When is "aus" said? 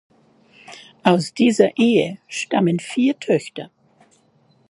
1.03-1.31